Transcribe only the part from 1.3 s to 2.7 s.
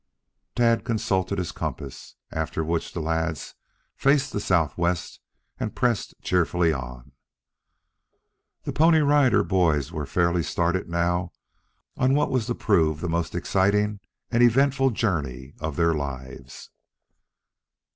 his compass, after